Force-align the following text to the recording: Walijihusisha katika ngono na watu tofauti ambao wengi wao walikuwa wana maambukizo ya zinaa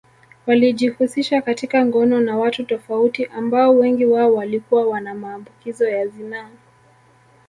Walijihusisha 0.47 1.41
katika 1.41 1.85
ngono 1.85 2.21
na 2.21 2.37
watu 2.37 2.63
tofauti 2.63 3.25
ambao 3.25 3.75
wengi 3.75 4.05
wao 4.05 4.33
walikuwa 4.33 4.87
wana 4.87 5.13
maambukizo 5.13 5.89
ya 5.89 6.07
zinaa 6.07 6.49